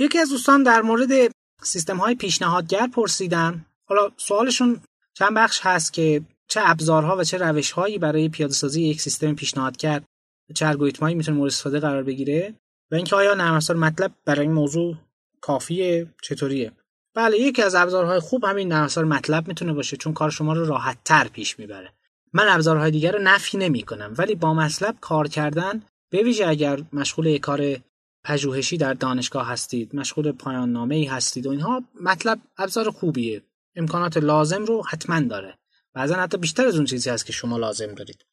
یکی 0.00 0.18
از 0.18 0.30
دوستان 0.30 0.62
در 0.62 0.82
مورد 0.82 1.10
سیستم 1.62 1.96
های 1.96 2.14
پیشنهادگر 2.14 2.86
پرسیدن. 2.86 3.66
حالا 3.84 4.10
سوالشون 4.16 4.80
چند 5.14 5.34
بخش 5.34 5.60
هست 5.62 5.92
که 5.92 6.22
چه 6.48 6.60
ابزارها 6.64 7.16
و 7.16 7.24
چه 7.24 7.38
روشهایی 7.38 7.98
برای 7.98 8.28
پیاده 8.28 8.52
سازی 8.52 8.82
یک 8.82 9.00
سیستم 9.00 9.34
پیشنهادگر 9.34 10.02
چه 10.54 10.66
الگوریتمایی 10.66 11.14
می‌تونه 11.14 11.36
مورد 11.38 11.52
استفاده 11.52 11.80
قرار 11.80 12.02
بگیره 12.02 12.54
و 12.90 12.94
اینکه 12.94 13.16
آیا 13.16 13.34
نرم 13.34 13.54
افزار 13.54 13.76
مطلب 13.76 14.12
برای 14.24 14.40
این 14.40 14.52
موضوع 14.52 14.96
کافیه 15.40 16.06
چطوریه؟ 16.22 16.72
بله 17.14 17.38
یکی 17.38 17.62
از 17.62 17.74
ابزارهای 17.74 18.20
خوب 18.20 18.44
همین 18.44 18.68
نرم 18.68 18.84
افزار 18.84 19.04
مطلب 19.04 19.48
می‌تونه 19.48 19.72
باشه 19.72 19.96
چون 19.96 20.12
کار 20.12 20.30
شما 20.30 20.52
رو 20.52 20.64
راحت 20.64 20.98
تر 21.04 21.28
پیش 21.28 21.58
می‌بره. 21.58 21.92
من 22.32 22.48
ابزارهای 22.48 22.90
دیگر 22.90 23.12
رو 23.12 23.18
نفی 23.22 23.58
نمی 23.58 23.82
کنم 23.82 24.14
ولی 24.18 24.34
با 24.34 24.54
مطلب 24.54 24.96
کار 25.00 25.28
کردن 25.28 25.82
به 26.10 26.22
ویژه 26.22 26.46
اگر 26.46 26.82
مشغول 26.92 27.38
کار 27.38 27.76
پژوهشی 28.24 28.76
در 28.76 28.94
دانشگاه 28.94 29.48
هستید 29.48 29.96
مشغول 29.96 30.32
پایان 30.32 30.72
نامه 30.72 30.94
ای 30.94 31.04
هستید 31.04 31.46
و 31.46 31.50
اینها 31.50 31.82
مطلب 32.00 32.38
ابزار 32.58 32.90
خوبیه. 32.90 33.42
امکانات 33.76 34.16
لازم 34.16 34.64
رو 34.64 34.82
حتما 34.86 35.20
داره. 35.20 35.58
بعضا 35.94 36.14
حتی 36.14 36.38
بیشتر 36.38 36.66
از 36.66 36.76
اون 36.76 36.84
چیزی 36.84 37.10
هست 37.10 37.26
که 37.26 37.32
شما 37.32 37.58
لازم 37.58 37.94
دارید. 37.94 38.24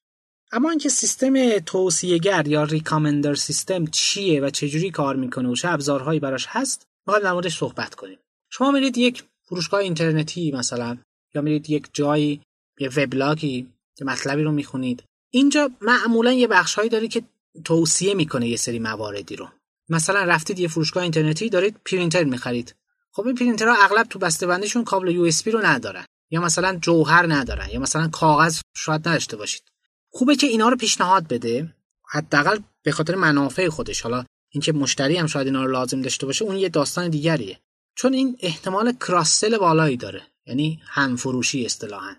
اما 0.51 0.69
اینکه 0.69 0.89
سیستم 0.89 1.59
توصیهگر 1.59 2.47
یا 2.47 2.63
ریکامندر 2.63 3.35
سیستم 3.35 3.85
چیه 3.85 4.41
و 4.41 4.49
چجوری 4.49 4.91
کار 4.91 5.15
می‌کنه 5.15 5.49
و 5.49 5.55
چه 5.55 5.69
ابزارهایی 5.69 6.19
براش 6.19 6.45
هست 6.49 6.87
می‌خوایم 7.07 7.23
در 7.23 7.33
موردش 7.33 7.57
صحبت 7.57 7.95
کنیم. 7.95 8.17
شما 8.49 8.71
میرید 8.71 8.97
یک 8.97 9.23
فروشگاه 9.43 9.79
اینترنتی 9.79 10.51
مثلا 10.51 10.97
یا 11.35 11.41
میرید 11.41 11.69
یک 11.69 11.87
جایی 11.93 12.41
یه 12.79 12.89
وبلاگی 12.97 13.67
که 13.95 14.05
مطلبی 14.05 14.43
رو 14.43 14.51
می‌خونید. 14.51 15.03
اینجا 15.29 15.71
معمولا 15.81 16.33
یه 16.33 16.47
بخشهایی 16.47 16.89
داره 16.89 17.07
که 17.07 17.23
توصیه 17.65 18.13
می‌کنه 18.13 18.47
یه 18.47 18.57
سری 18.57 18.79
مواردی 18.79 19.35
رو. 19.35 19.47
مثلا 19.89 20.23
رفتید 20.23 20.59
یه 20.59 20.67
فروشگاه 20.67 21.03
اینترنتی 21.03 21.49
دارید 21.49 21.75
پرینتر 21.85 22.23
می‌خرید. 22.23 22.75
خب 23.11 23.27
این 23.27 23.35
پرینترها 23.35 23.83
اغلب 23.83 24.07
تو 24.07 24.19
بسته‌بندیشون 24.19 24.83
کابل 24.83 25.07
USB 25.07 25.47
رو 25.47 25.65
ندارن. 25.65 26.05
یا 26.31 26.41
مثلا 26.41 26.75
جوهر 26.75 27.33
ندارن 27.33 27.69
یا 27.69 27.79
مثلا 27.79 28.07
کاغذ 28.07 28.59
شاید 28.75 29.07
نداشته 29.07 29.37
باشید. 29.37 29.61
خوبه 30.09 30.35
که 30.35 30.47
اینا 30.47 30.69
رو 30.69 30.77
پیشنهاد 30.77 31.27
بده 31.27 31.73
حداقل 32.09 32.59
به 32.83 32.91
خاطر 32.91 33.15
منافع 33.15 33.69
خودش. 33.69 34.01
حالا 34.01 34.25
اینکه 34.49 34.73
مشتری 34.73 35.17
هم 35.17 35.27
شاید 35.27 35.47
اینا 35.47 35.65
رو 35.65 35.71
لازم 35.71 36.01
داشته 36.01 36.25
باشه 36.25 36.45
اون 36.45 36.57
یه 36.57 36.69
داستان 36.69 37.09
دیگریه. 37.09 37.59
چون 37.95 38.13
این 38.13 38.37
احتمال 38.39 38.91
کراسل 38.91 39.57
بالایی 39.57 39.97
داره. 39.97 40.21
یعنی 40.45 40.81
هم 40.85 41.15
فروشی 41.15 41.65
اصطلاحا. 41.65 42.15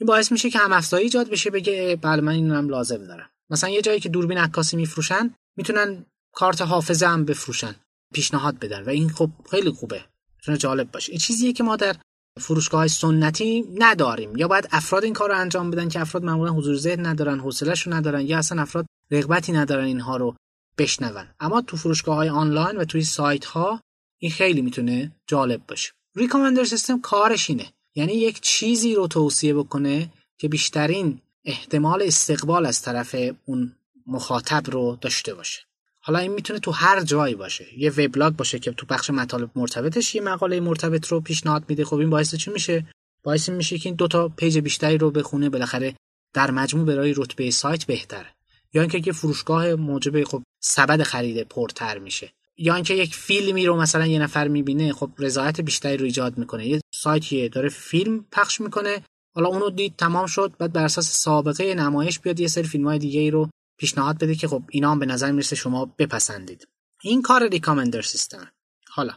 این 0.00 0.06
باعث 0.06 0.32
میشه 0.32 0.50
که 0.50 0.58
هم 0.58 0.72
افزایی 0.72 1.04
ایجاد 1.04 1.30
بشه 1.30 1.50
بگه 1.50 1.98
بله 2.02 2.20
من 2.20 2.32
اینو 2.32 2.54
هم 2.54 2.68
لازم 2.68 3.06
دارم. 3.06 3.30
مثلا 3.50 3.70
یه 3.70 3.82
جایی 3.82 4.00
که 4.00 4.08
دوربین 4.08 4.38
عکاسی 4.38 4.76
میفروشن 4.76 5.34
می‌تونن 5.56 6.06
کارت 6.32 6.62
حافظه 6.62 7.06
هم 7.06 7.24
بفروشن 7.24 7.74
پیشنهاد 8.14 8.58
بدن 8.58 8.82
و 8.82 8.88
این 8.88 9.08
خب 9.08 9.30
خیلی 9.50 9.70
خوبه 9.70 10.04
می‌تونه 10.36 10.58
جالب 10.58 10.90
باشه. 10.90 11.12
این 11.12 11.18
چیزیه 11.18 11.52
که 11.52 11.62
ما 11.62 11.76
در 11.76 11.96
فروشگاه 12.40 12.88
سنتی 12.88 13.64
نداریم 13.78 14.36
یا 14.36 14.48
باید 14.48 14.68
افراد 14.72 15.04
این 15.04 15.12
کار 15.12 15.28
رو 15.28 15.38
انجام 15.38 15.70
بدن 15.70 15.88
که 15.88 16.00
افراد 16.00 16.24
معمولا 16.24 16.52
حضور 16.52 16.76
ذهن 16.76 17.06
ندارن 17.06 17.40
حوصله‌اش 17.40 17.86
رو 17.86 17.94
ندارن 17.94 18.20
یا 18.20 18.38
اصلا 18.38 18.62
افراد 18.62 18.86
رغبتی 19.10 19.52
ندارن 19.52 19.84
اینها 19.84 20.16
رو 20.16 20.36
بشنون. 20.78 21.26
اما 21.40 21.60
تو 21.60 21.76
فروشگاه 21.76 22.16
های 22.16 22.28
آنلاین 22.28 22.76
و 22.76 22.84
توی 22.84 23.02
سایت 23.02 23.44
ها 23.44 23.80
این 24.18 24.30
خیلی 24.30 24.62
می‌تونه 24.62 25.12
جالب 25.26 25.66
باشه. 25.66 25.90
ریکامندر 26.16 26.64
سیستم 26.64 27.00
کارش 27.00 27.50
اینه. 27.50 27.72
یعنی 27.94 28.12
یک 28.12 28.40
چیزی 28.40 28.94
رو 28.94 29.06
توصیه 29.06 29.54
بکنه 29.54 30.12
که 30.38 30.48
بیشترین 30.48 31.20
احتمال 31.44 32.02
استقبال 32.02 32.66
از 32.66 32.82
طرف 32.82 33.16
اون 33.44 33.76
مخاطب 34.06 34.70
رو 34.70 34.98
داشته 35.00 35.34
باشه. 35.34 35.60
حالا 36.02 36.18
این 36.18 36.32
می‌تونه 36.32 36.58
تو 36.58 36.70
هر 36.70 37.00
جایی 37.00 37.34
باشه. 37.34 37.66
یه 37.78 37.90
وبلاگ 37.90 38.36
باشه 38.36 38.58
که 38.58 38.72
تو 38.72 38.86
بخش 38.86 39.10
مطالب 39.10 39.50
مرتبطش 39.56 40.14
یه 40.14 40.20
مقاله 40.20 40.60
مرتبط 40.60 41.06
رو 41.06 41.20
پیشنهاد 41.20 41.64
میده. 41.68 41.84
خب 41.84 41.96
این 41.96 42.10
باعث 42.10 42.34
چی 42.34 42.50
میشه؟ 42.50 42.86
باعث 43.22 43.48
میشه 43.48 43.78
که 43.78 43.88
این 43.88 43.96
دو 43.96 44.08
تا 44.08 44.28
پیج 44.28 44.58
بیشتری 44.58 44.98
رو 44.98 45.10
بخونه. 45.10 45.48
بالاخره 45.48 45.94
در 46.34 46.50
مجموع 46.50 46.86
برای 46.86 47.14
رتبه 47.16 47.50
سایت 47.50 47.84
بهتره 47.84 48.26
یا 48.74 48.82
اینکه 48.82 49.02
یه 49.06 49.12
فروشگاه 49.12 49.74
موجب 49.74 50.24
خب 50.24 50.42
سبد 50.60 51.02
خرید 51.02 51.48
پرتر 51.48 51.98
میشه. 51.98 52.32
یا 52.56 52.74
اینکه 52.74 52.94
یک 52.94 53.14
فیلمی 53.14 53.66
رو 53.66 53.76
مثلا 53.76 54.06
یه 54.06 54.18
نفر 54.18 54.48
می‌بینه 54.48 54.92
خب 54.92 55.10
رضایت 55.18 55.60
بیشتری 55.60 55.96
رو 55.96 56.04
ایجاد 56.04 56.38
می‌کنه. 56.38 56.66
یه 56.66 56.80
سایتیه 56.94 57.48
داره 57.48 57.68
فیلم 57.68 58.24
پخش 58.32 58.60
می‌کنه. 58.60 59.02
حالا 59.34 59.48
اونو 59.48 59.70
دید 59.70 59.96
تمام 59.96 60.26
شد. 60.26 60.52
بعد 60.58 60.72
بر 60.72 60.84
اساس 60.84 61.12
سابقه 61.12 61.74
نمایش 61.74 62.18
بیاد 62.18 62.40
یه 62.40 62.48
سری 62.48 62.64
فیلم 62.64 62.86
های 62.86 62.98
دیگه 62.98 63.20
ای 63.20 63.30
رو 63.30 63.48
پیشنهاد 63.80 64.18
بده 64.18 64.34
که 64.34 64.48
خب 64.48 64.62
اینا 64.70 64.90
هم 64.90 64.98
به 64.98 65.06
نظر 65.06 65.32
می‌رسه 65.32 65.56
شما 65.56 65.94
بپسندید. 65.98 66.68
این 67.02 67.22
کار 67.22 67.48
ریکامندر 67.48 68.02
سیستم 68.02 68.52
حالا 68.88 69.12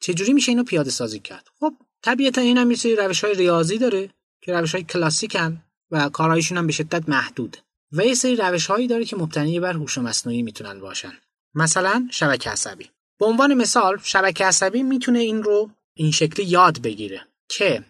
چجوری 0.00 0.32
میشه 0.32 0.52
اینو 0.52 0.64
پیاده 0.64 0.90
سازی 0.90 1.20
کرد؟ 1.20 1.48
خب 1.60 1.74
طبیعتا 2.02 2.40
این 2.40 2.58
هم 2.58 2.70
یه 2.70 2.94
روش 2.98 3.24
های 3.24 3.34
ریاضی 3.34 3.78
داره 3.78 4.10
که 4.40 4.52
روش 4.52 4.74
های 4.74 4.84
کلاسیک 4.84 5.36
و 5.90 6.08
کارهایشون 6.08 6.58
هم 6.58 6.66
به 6.66 6.72
شدت 6.72 7.08
محدود 7.08 7.56
و 7.92 8.04
یه 8.04 8.14
سری 8.14 8.36
روش 8.36 8.66
هایی 8.66 8.86
داره 8.86 9.04
که 9.04 9.16
مبتنی 9.16 9.60
بر 9.60 9.72
هوش 9.72 9.98
مصنوعی 9.98 10.42
می‌تونن 10.42 10.80
باشن. 10.80 11.12
مثلا 11.54 12.08
شبکه 12.10 12.50
عصبی. 12.50 12.90
به 13.18 13.26
عنوان 13.26 13.54
مثال 13.54 13.98
شبکه 14.02 14.44
عصبی 14.44 14.82
می‌تونه 14.82 15.18
این 15.18 15.42
رو 15.42 15.70
این 15.94 16.10
شکلی 16.10 16.46
یاد 16.46 16.82
بگیره 16.82 17.26
که 17.48 17.84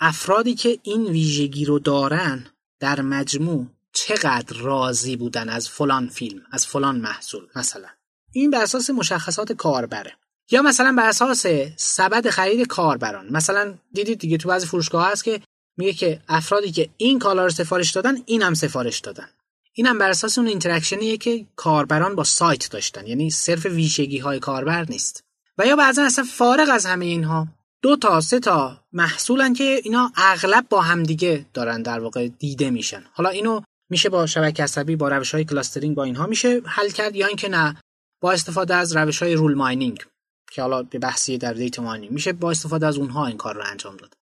افرادی 0.00 0.54
که 0.54 0.78
این 0.82 1.06
ویژگی 1.06 1.64
رو 1.64 1.78
دارن 1.78 2.46
در 2.80 3.00
مجموع 3.00 3.66
چقدر 3.92 4.56
راضی 4.56 5.16
بودن 5.16 5.48
از 5.48 5.68
فلان 5.68 6.08
فیلم 6.08 6.42
از 6.50 6.66
فلان 6.66 6.96
محصول 6.96 7.46
مثلا. 7.56 7.88
این 8.32 8.50
بر 8.50 8.62
اساس 8.62 8.90
مشخصات 8.90 9.52
کاربره. 9.52 10.12
یا 10.50 10.62
مثلا 10.62 10.94
بر 10.98 11.08
اساس 11.08 11.46
سبد 11.76 12.30
خرید 12.30 12.66
کاربران. 12.66 13.28
مثلا 13.30 13.74
دیدید 13.92 14.18
دیگه 14.18 14.36
تو 14.36 14.48
بعضی 14.48 14.66
فروشگاه 14.66 15.12
هست 15.12 15.24
که 15.24 15.40
میگه 15.76 15.92
که 15.92 16.20
افرادی 16.28 16.72
که 16.72 16.90
این 16.96 17.18
کالا 17.18 17.44
رو 17.44 17.50
سفارش 17.50 17.90
دادن 17.90 18.16
این 18.26 18.42
هم 18.42 18.54
سفارش 18.54 18.98
دادن. 18.98 19.28
این 19.74 19.86
هم 19.86 19.98
بر 19.98 20.10
اساس 20.10 20.38
اون 20.38 20.46
interaction 20.46 21.05
یه 21.05 21.16
که 21.16 21.46
کاربران 21.56 22.14
با 22.14 22.24
سایت 22.24 22.70
داشتن. 22.70 23.06
یعنی 23.06 23.30
صرف 23.30 23.66
ویژگی 23.66 24.18
های 24.18 24.38
کاربر 24.38 24.86
نیست. 24.88 25.24
و 25.58 25.66
یا 25.66 25.76
بعضا 25.76 26.04
اصلا 26.04 26.24
فارغ 26.24 26.68
از 26.72 26.86
همه 26.86 27.04
اینها 27.04 27.48
دو 27.82 27.96
تا 27.96 28.20
سه 28.20 28.40
تا 28.40 28.80
محصولن 28.92 29.54
که 29.54 29.80
اینا 29.84 30.12
اغلب 30.16 30.68
با 30.68 30.80
همدیگه 30.80 31.46
دارن 31.54 31.82
در 31.82 32.00
واقع 32.00 32.28
دیده 32.28 32.70
میشن. 32.70 33.04
حالا 33.12 33.28
اینو 33.28 33.60
میشه 33.92 34.08
با 34.08 34.26
شبکه 34.26 34.62
عصبی 34.62 34.96
با 34.96 35.08
روش 35.08 35.34
های 35.34 35.44
clustering 35.44 35.96
با 35.96 36.04
اینها 36.04 36.26
میشه 36.26 36.60
حل 36.64 36.88
کرد 36.88 37.16
یا 37.16 37.26
اینکه 37.26 37.48
نه 37.48 37.80
با 38.22 38.32
استفاده 38.32 38.74
از 38.74 38.96
روش 38.96 39.22
های 39.22 39.34
rule 39.34 39.54
mining 39.54 40.04
که 40.52 40.62
حالا 40.62 40.82
یه 40.82 40.98
بحثی 40.98 41.38
در 41.38 41.52
data 41.52 41.82
mining 41.82 42.12
میشه 42.12 42.32
با 42.32 42.50
استفاده 42.50 42.86
از 42.86 42.96
اونها 42.96 43.26
این 43.26 43.36
کار 43.36 43.54
رو 43.54 43.62
انجام 43.66 43.96
داد. 43.96 44.14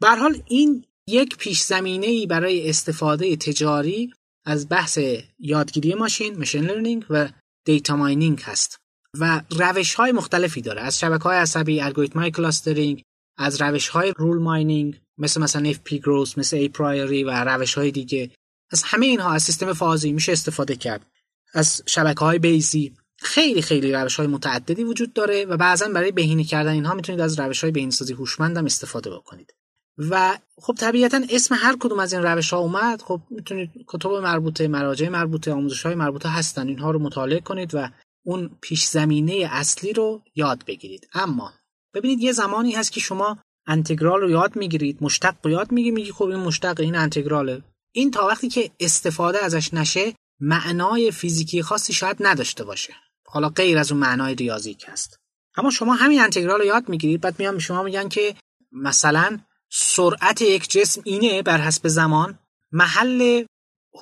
به 0.00 0.08
حال 0.08 0.42
این 0.46 0.84
یک 1.08 1.36
پیش 1.36 1.62
زمینه 1.62 2.06
ای 2.06 2.26
برای 2.26 2.70
استفاده 2.70 3.36
تجاری 3.36 4.12
از 4.46 4.68
بحث 4.68 4.98
یادگیری 5.38 5.94
ماشین 5.94 6.38
machine 6.38 6.64
learning 6.64 7.04
و 7.10 7.28
data 7.66 7.96
mining 7.96 8.40
هست 8.40 8.76
و 9.20 9.42
روش 9.50 9.94
های 9.94 10.12
مختلفی 10.12 10.60
داره. 10.60 10.82
از 10.82 10.98
شبکه 10.98 11.24
های 11.24 11.36
عصبی 11.36 11.80
الگوریتم 11.80 12.18
های 12.18 12.30
clustering 12.30 13.02
از 13.38 13.62
روش 13.62 13.88
های 13.88 14.14
rule 14.16 14.38
mining 14.38 15.00
مثل 15.18 15.40
مثلا 15.40 15.72
FP-Growth 15.72 16.38
مثل 16.38 16.66
Apriori 16.66 17.24
و 17.24 17.30
روش 17.30 17.74
های 17.74 17.90
دیگه. 17.90 18.30
از 18.70 18.82
همه 18.82 19.06
اینها 19.06 19.32
از 19.32 19.42
سیستم 19.42 19.72
فازی 19.72 20.12
میشه 20.12 20.32
استفاده 20.32 20.76
کرد. 20.76 21.06
از 21.54 21.82
شبکه 21.86 22.20
های 22.20 22.38
بیزی. 22.38 22.94
خیلی 23.18 23.62
خیلی 23.62 23.92
روش 23.92 24.16
های 24.16 24.26
متعددی 24.26 24.84
وجود 24.84 25.12
داره 25.12 25.44
و 25.44 25.56
بعضا 25.56 25.88
برای 25.88 26.12
بهینه 26.12 26.44
کردن 26.44 26.72
اینها 26.72 26.94
می‌تونید 26.94 27.20
از 27.20 27.40
روش 27.40 27.60
های 27.60 27.70
بهینه‌سازی 27.70 28.12
هوشمند 28.14 28.56
هم 28.56 28.64
استفاده 28.64 29.10
بکنید. 29.10 29.54
و 29.98 30.38
خب 30.56 30.74
طبیعتا 30.74 31.20
اسم 31.30 31.54
هر 31.54 31.76
کدوم 31.80 31.98
از 31.98 32.12
این 32.12 32.22
روش 32.22 32.52
ها 32.52 32.58
اومد. 32.58 33.02
خب 33.02 33.20
می‌تونید 33.30 33.70
کتب 33.88 34.10
مربوطه 34.10 34.68
مراجع 34.68 35.08
مربوطه 35.08 35.52
آموزش 35.52 35.86
های 35.86 35.94
مربوطه 35.94 36.28
هستن. 36.28 36.68
اینها 36.68 36.90
رو 36.90 36.98
مطالعه 36.98 37.40
کنید 37.40 37.74
و 37.74 37.88
اون 38.24 38.50
پیش 38.60 38.84
زمینه 38.84 39.48
اصلی 39.50 39.92
رو 39.92 40.22
یاد 40.34 40.64
بگیرید. 40.66 41.08
اما 41.14 41.52
ببینید 41.94 42.20
یه 42.20 42.32
زمانی 42.32 42.72
هست 42.72 42.92
که 42.92 43.00
شما 43.00 43.38
انتگرال 43.66 44.20
رو 44.20 44.30
یاد 44.30 44.56
می‌گیرید 44.56 44.98
مشتق 45.00 45.34
رو 45.42 45.50
یاد 45.50 45.72
می‌گیرید 45.72 45.94
میگی 45.94 46.12
خب 46.12 46.24
این 46.24 46.40
مشتق 46.40 46.80
این 46.80 46.96
انتگراله. 46.96 47.62
این 47.96 48.10
تا 48.10 48.26
وقتی 48.26 48.48
که 48.48 48.70
استفاده 48.80 49.44
ازش 49.44 49.74
نشه 49.74 50.14
معنای 50.40 51.10
فیزیکی 51.10 51.62
خاصی 51.62 51.92
شاید 51.92 52.16
نداشته 52.20 52.64
باشه. 52.64 52.94
حالا 53.26 53.48
غیر 53.48 53.78
از 53.78 53.92
اون 53.92 54.00
معنای 54.00 54.34
ریاضی 54.34 54.74
که 54.74 54.92
هست. 54.92 55.18
اما 55.56 55.70
شما 55.70 55.94
همین 55.94 56.20
انتگرال 56.20 56.60
رو 56.60 56.66
یاد 56.66 56.88
می‌گیرید 56.88 57.20
بعد 57.20 57.38
میان 57.38 57.58
شما 57.58 57.82
میگن 57.82 58.08
که 58.08 58.34
مثلا 58.72 59.38
سرعت 59.70 60.42
یک 60.42 60.70
جسم 60.70 61.02
اینه 61.04 61.42
بر 61.42 61.58
حسب 61.58 61.88
زمان 61.88 62.38
محل 62.72 63.44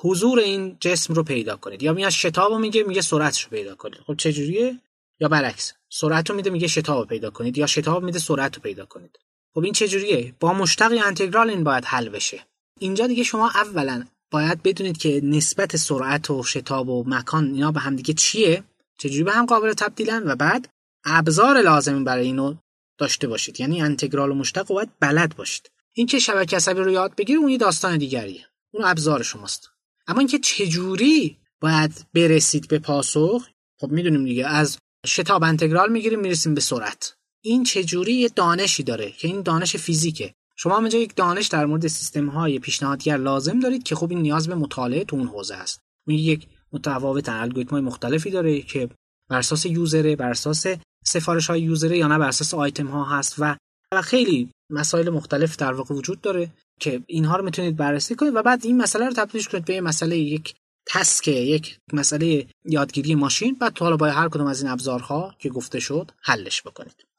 حضور 0.01 0.39
این 0.39 0.77
جسم 0.79 1.13
رو 1.13 1.23
پیدا 1.23 1.57
کنید. 1.57 1.83
یا 1.83 1.93
میاد 1.93 2.09
شتاب 2.09 2.51
رو 2.51 2.59
میگه 2.59 2.83
میگه 2.83 3.01
سرعتش 3.01 3.43
رو 3.43 3.49
پیدا 3.49 3.75
کنید. 3.75 3.99
خب 4.07 4.15
چجوریه؟ 4.15 4.79
یا 5.19 5.27
برعکس 5.27 5.73
سرعت 5.89 6.29
رو 6.29 6.35
میده 6.35 6.49
میگه 6.49 6.67
شتاب 6.67 6.99
رو 6.99 7.05
پیدا 7.05 7.29
کنید. 7.29 7.57
یا 7.57 7.65
شتاب 7.65 8.03
میده 8.03 8.19
سرعت 8.19 8.55
رو 8.55 8.61
پیدا 8.61 8.85
کنید. 8.85 9.19
خب 9.53 9.63
این 9.63 9.73
چجوریه؟ 9.73 10.35
با 10.39 10.53
مشتق 10.53 10.91
انتگرال 11.05 11.49
این 11.49 11.63
باید 11.63 11.85
حل 11.85 12.09
بشه. 12.09 12.45
اینجا 12.83 13.07
دیگه 13.07 13.23
شما 13.23 13.49
اولا 13.49 14.05
باید 14.31 14.63
بدونید 14.63 14.97
که 14.97 15.21
نسبت 15.23 15.77
سرعت 15.77 16.29
و 16.29 16.43
شتاب 16.43 16.89
و 16.89 17.03
مکان 17.07 17.53
اینا 17.53 17.71
به 17.71 17.79
هم 17.79 17.95
دیگه 17.95 18.13
چیه. 18.13 18.63
چجوری 18.99 19.23
به 19.23 19.31
هم 19.31 19.45
قابل 19.45 19.73
تبدیلن؟ 19.73 20.23
و 20.25 20.35
بعد 20.35 20.69
ابزار 21.05 21.61
لازمی 21.61 22.03
برای 22.03 22.25
اینو 22.25 22.55
داشته 22.97 23.27
باشید. 23.27 23.59
یعنی 23.59 23.81
انتگرال 23.81 24.31
و 24.31 24.35
مشتق 24.35 24.67
باید 24.67 24.89
بلد 24.99 25.35
باشید. 25.35 25.71
اینکه 25.93 26.19
شبکه 26.19 26.55
عصبی 26.55 26.79
رو 26.79 26.91
یاد 26.91 27.15
بگیری 27.15 27.39
اون 27.39 27.49
یه 27.49 27.57
داستان 27.57 27.97
دیگریه. 27.97 28.45
اون 28.73 28.85
ابزار 28.85 29.23
شماست. 29.23 29.69
اما 30.07 30.19
اینکه 30.19 30.39
چجوری 30.39 31.37
باید 31.61 32.05
برسید 32.13 32.67
به 32.67 32.79
پاسخ 32.79 33.47
خب 33.79 33.91
می‌دونیم 33.91 34.25
دیگه. 34.25 34.47
از 34.47 34.77
شتاب 35.05 35.43
انتگرال 35.43 35.91
می‌گیریم 35.91 36.19
می‌رسیم 36.19 36.53
به 36.53 36.61
سرعت. 36.61 37.13
این 37.43 37.63
چجوری 37.63 38.13
یه 38.13 38.29
دانشی 38.29 38.83
داره 38.83 39.11
که 39.11 39.27
این 39.27 39.41
دانش 39.41 39.75
فیزیکه. 39.75 40.33
شما 40.63 40.77
هم 40.77 40.85
یک 40.85 41.15
دانش 41.15 41.47
در 41.47 41.65
مورد 41.65 41.87
سیستم 41.87 42.27
های 42.27 42.59
پیشنهادگر 42.59 43.17
لازم 43.17 43.59
دارید 43.59 43.83
که 43.83 43.95
خب 43.95 44.09
این 44.09 44.21
نیاز 44.21 44.47
به 44.47 44.55
مطالعه 44.55 45.03
تو 45.03 45.15
اون 45.15 45.27
حوزه 45.27 45.55
است. 45.55 45.79
اون 46.07 46.17
یک 46.17 46.47
متفاوت 46.73 47.29
الگوریتم 47.29 47.71
های 47.71 47.81
مختلفی 47.81 48.29
داره 48.29 48.61
که 48.61 48.89
بر 49.29 49.37
اساس 49.37 49.65
یوزره 49.65 50.15
بر 50.15 50.29
اساس 50.29 50.65
سفارش 51.05 51.49
های 51.49 51.61
یوزره 51.61 51.97
یا 51.97 52.07
نه 52.07 52.17
بر 52.17 52.27
اساس 52.27 52.53
آیتم 52.53 52.87
ها 52.87 53.03
هست 53.03 53.35
و 53.39 53.55
خیلی 54.03 54.49
مسائل 54.69 55.09
مختلف 55.09 55.55
در 55.55 55.73
واقع 55.73 55.95
وجود 55.95 56.21
داره 56.21 56.51
که 56.79 57.03
اینها 57.07 57.35
رو 57.35 57.43
می‌تونید 57.43 57.75
بررسی 57.75 58.15
کنید 58.15 58.35
و 58.35 58.43
بعد 58.43 58.65
این 58.65 58.77
مسئله 58.77 59.05
رو 59.05 59.13
تبدیلش 59.13 59.47
کنید 59.47 59.65
به 59.65 59.81
مسئله 59.81 60.17
یک 60.17 60.55
تسک 60.87 61.27
یک 61.27 61.77
مسئله 61.93 62.47
یادگیری 62.65 63.15
ماشین. 63.15 63.55
بعد 63.55 63.73
تو 63.73 63.85
حالا 63.85 63.97
با 63.97 64.07
هر 64.07 64.29
کدوم 64.29 64.47
از 64.47 64.61
این 64.61 64.71
ابزارها 64.71 65.35
که 65.39 65.49
گفته 65.49 65.79
شد 65.79 66.11
حلش 66.21 66.61
بکنید. 66.61 67.12